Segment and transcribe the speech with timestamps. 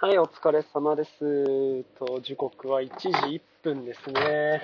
[0.00, 1.82] はい、お疲れ様です。
[1.98, 4.62] と、時刻は1時1分ですね。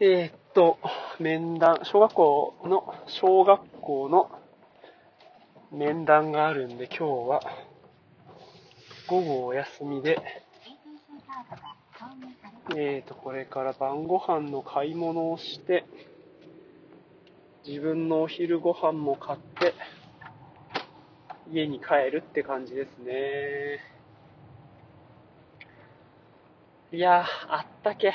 [0.00, 0.78] えー、っと、
[1.20, 4.32] 面談、小学校の、小学校の
[5.70, 7.40] 面談があるんで、今日は
[9.06, 10.18] 午後お休みで、
[12.74, 15.84] えー、っと、これから晩ご飯の買い物をして、
[17.64, 19.72] 自分のお昼ご飯も買って、
[21.50, 23.80] 家に帰るって感じですね。
[26.92, 28.12] いやー、あったけ。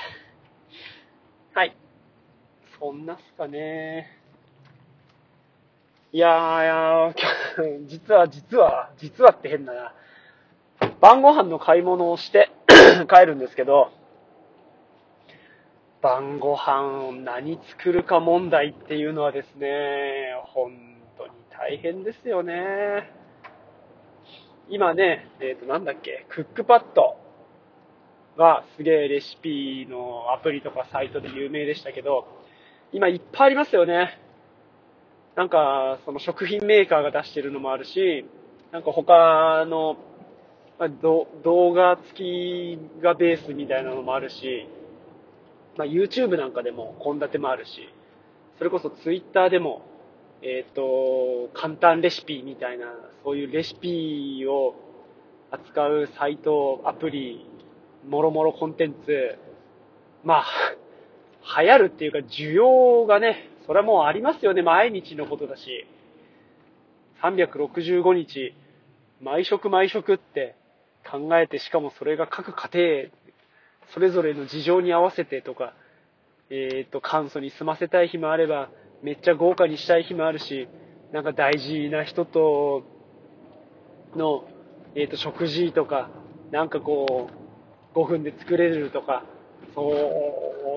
[1.54, 1.76] はい。
[2.80, 4.08] そんなっすかね。
[6.12, 9.94] いやー、やー 実は、実は、実はって変だな。
[11.00, 12.50] 晩ご飯の買い物をして
[13.10, 13.92] 帰るんですけど、
[16.02, 23.23] 晩ご飯を何作るか問題っていうのはですね、本当に大変ですよね。
[24.70, 27.18] 今ね、えっ、ー、と、なんだっけ、クックパッド
[28.38, 32.28] がすげえレシピのアプリとかサイトで有名でしたけど、
[32.92, 34.20] 今いっぱいありますよね。
[35.36, 38.26] なんか、その食品メーカーが出してるのもあるし、
[38.72, 39.98] なんか他の、
[41.44, 44.68] 動画付きがベースみたいなのもあるし、
[45.78, 47.90] まあ、YouTube なんかでも献立もあるし、
[48.58, 49.82] それこそ Twitter でも
[50.46, 52.88] えっ、ー、と、簡単レシピみたいな、
[53.24, 54.76] そういうレシピを
[55.52, 57.46] 扱うサイト、アプリ、
[58.06, 59.38] もろもろコンテンツ、
[60.26, 60.46] まあ、
[61.64, 65.88] 流行るっていうか需要がね、それはもうありますよね、毎日のことだし。
[67.22, 68.54] 365日、
[69.22, 70.56] 毎食毎食って
[71.10, 73.10] 考えて、しかもそれが各家庭、
[73.94, 75.74] それぞれの事情に合わせてとか、
[76.50, 78.70] えっ、ー、と、簡素に済ませたい日もあれば、
[79.04, 80.70] めっちゃ豪華にしたい日もあるし、
[81.12, 82.84] なんか大事な人と
[84.16, 84.46] の、
[84.96, 86.10] えっ、ー、と、食事とか、
[86.52, 87.30] なんかこ
[87.94, 89.26] う、5分で作れるとか、
[89.76, 89.92] そ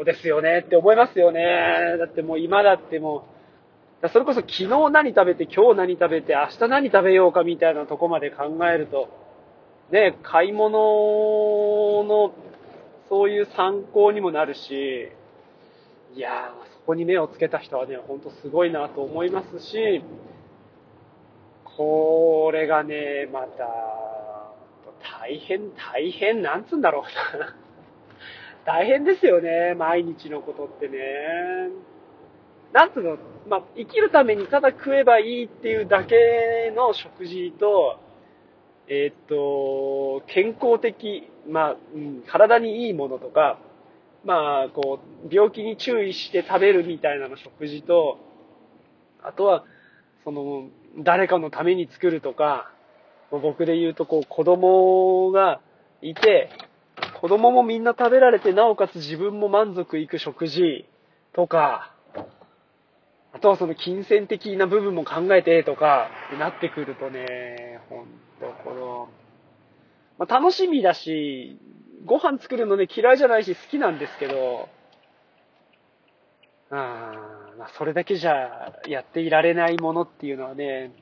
[0.02, 1.96] うですよねって思いますよね。
[1.98, 3.28] だってもう今だっても
[4.02, 9.08] う、それこそ昨日何食べて、今日何食べて、明日何食べようかみたいなとこまで考えると、
[9.92, 10.72] ね、買い物
[12.02, 12.34] の、
[13.08, 15.12] そういう参考にもなるし、
[16.16, 20.04] いやー、ここに目をつけた人はね、ほんとすごいなと思いますし、
[21.64, 23.66] これがね、また、
[25.20, 27.56] 大変、大変、なんつうんだろうな。
[28.64, 31.70] 大変ですよね、毎日のことってね。
[32.72, 33.18] なんつうの、
[33.48, 37.98] まあ、生きるためにただ食えばいいっていうだけの食事と、
[38.86, 43.58] えー、っと、健康的、まあ、うん、体にいいものとか、
[44.26, 48.18] まあ、こう、病気に注意して食べるみたいなの食事と、
[49.22, 49.64] あとは、
[50.24, 52.72] その、誰かのために作るとか、
[53.30, 55.60] 僕で言うと、こう、子供が
[56.02, 56.50] いて、
[57.20, 60.86] 子供もみんな食べられて、なおかつ自分も満足いく食事
[61.32, 61.94] とか、
[63.32, 68.06] あとはその金銭的な部分も考えてとか、ってなってくるとね、ほん
[68.40, 69.08] と、この、
[70.18, 71.60] まあ、楽しみだし、
[72.06, 74.68] ご飯作るのね、嫌いじゃないし好きなんですけど、
[76.70, 77.12] あ
[77.58, 80.92] まあ、それだけじゃやっていられないものっていうのはね、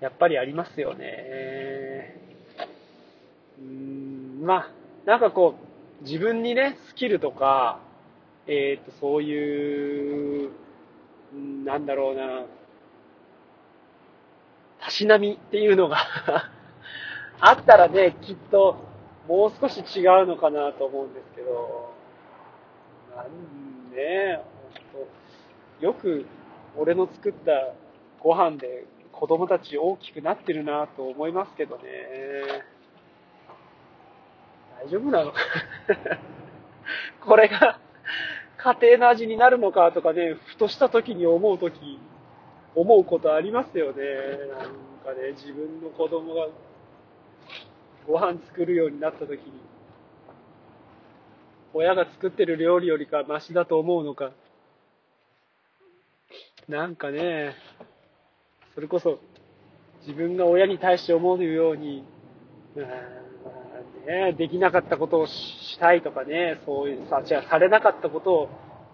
[0.00, 2.20] やっぱりありますよね。
[3.60, 4.70] うん、まあ、
[5.04, 5.56] なんかこ
[6.00, 7.80] う、自分にね、スキルとか、
[8.46, 10.50] えっ、ー、と、そういう、
[11.64, 12.44] なんだろうな、
[14.80, 15.98] たしなみっていうのが
[17.40, 18.93] あったらね、きっと、
[19.28, 21.94] もう少し違うのかなと思うんですけど、
[23.16, 24.42] なんね、
[24.92, 25.02] ほん
[25.80, 26.26] と、よく
[26.76, 27.74] 俺の作った
[28.20, 31.82] ご飯で子供たち大きくなってるなと思いますけどね。
[34.84, 35.38] 大丈夫なのか
[37.24, 37.78] これが
[38.58, 41.98] 家庭の味になるのかとかね、ふとした時に思う時、
[42.74, 44.04] 思うことありますよね。
[44.50, 46.48] なんかね、自分の子供が
[48.06, 49.38] ご飯作るようになった時に、
[51.72, 54.32] 親が作ってる料理よりかマシだと思うのか、
[56.68, 57.54] なんかね、
[58.74, 59.18] それこそ
[60.06, 62.04] 自分が親に対して思うように、
[64.06, 68.48] ね、できなかったことをしたいとかね、そういう、さ、じゃされなかったことを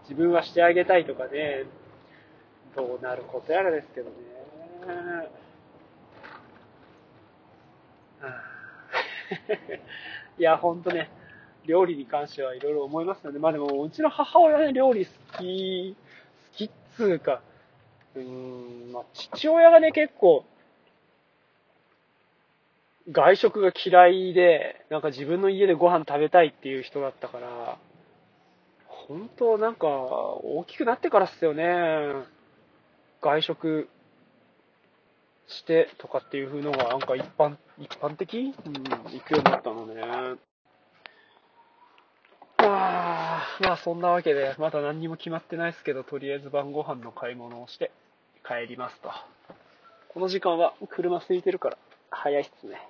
[0.08, 1.64] 自分はしてあげたいとかね、
[2.76, 4.14] どうなることやらですけどね。
[10.38, 11.10] いや、ほんとね、
[11.66, 13.38] 料理に関してはいろいろ思いますよね。
[13.38, 15.96] まあでも、うちの母親ね、料理好き、
[16.52, 17.40] 好きっつうか、
[18.14, 20.44] うーん、まあ父親がね、結構、
[23.10, 27.78] 外食が嫌いで、なんか自分の家でご飯食べたいっていう人だったから、
[28.86, 31.64] 本当なんか大きくなってからっすよね。
[33.20, 33.88] 外食
[35.50, 38.54] してとかっていう風のがなんか一般、一般的？
[38.64, 40.00] うん、行くようになったのね。
[42.58, 47.90] まあ、まあそんなわけで、まだ何にも決まってないですけど、とりあえず晩ご飯の買い物をして
[48.46, 49.10] 帰りますと。
[50.08, 51.78] この時間は車空いてるから
[52.10, 52.86] 早いっすね。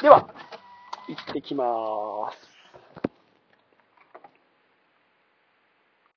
[0.00, 0.28] では、
[1.08, 2.51] 行ってきまーす。